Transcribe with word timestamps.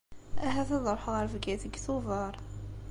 Ahat 0.47 0.69
ad 0.75 0.85
ṛuḥeɣ 0.95 1.15
ar 1.21 1.27
Bgayet 1.33 1.61
deg 1.65 1.75
Tubeṛ. 1.85 2.33